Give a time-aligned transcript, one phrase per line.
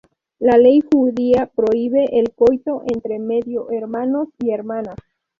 [0.39, 4.95] La ley judía prohíbe el coito entre medio hermanos y hermanas.